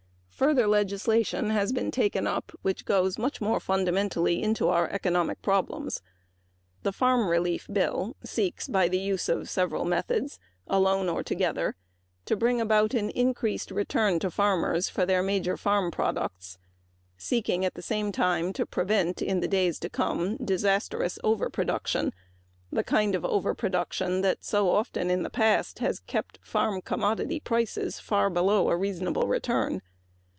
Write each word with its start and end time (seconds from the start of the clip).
Further 0.41 0.65
legislation 0.65 1.51
has 1.51 1.71
been 1.71 1.91
taken 1.91 2.25
up 2.25 2.51
which 2.63 2.83
goes 2.83 3.19
much 3.19 3.41
more 3.41 3.59
fundamentally 3.59 4.41
into 4.41 4.69
our 4.69 4.89
economic 4.89 5.39
problems. 5.43 6.01
The 6.81 6.91
Farm 6.91 7.29
Relief 7.29 7.67
Bill 7.71 8.15
seeks 8.25 8.67
by 8.67 8.87
the 8.87 8.97
use 8.97 9.29
of 9.29 9.47
several 9.51 9.85
methods, 9.85 10.39
alone 10.65 11.09
or 11.09 11.21
together, 11.21 11.75
to 12.25 12.35
bring 12.35 12.59
about 12.59 12.95
an 12.95 13.11
increased 13.11 13.69
return 13.69 14.17
to 14.17 14.31
farmers 14.31 14.89
for 14.89 15.05
their 15.05 15.21
major 15.21 15.57
farm 15.57 15.91
products, 15.91 16.57
seeking 17.17 17.63
at 17.63 17.75
the 17.75 17.83
same 17.83 18.11
time 18.11 18.51
to 18.53 18.65
prevent 18.65 19.21
in 19.21 19.41
the 19.41 19.47
days 19.47 19.77
to 19.81 19.91
come 19.91 20.37
disastrous 20.37 21.19
overproduction 21.23 22.11
which 22.71 22.87
so 22.89 24.69
often 24.71 25.11
in 25.11 25.21
the 25.21 25.29
past 25.31 25.77
has 25.77 25.99
kept 25.99 26.39
farm 26.41 26.81
commodity 26.81 27.39
prices 27.39 27.99
far 27.99 28.27
below 28.31 28.69
a 28.71 28.75
reasonable 28.75 29.27
return. 29.27 29.83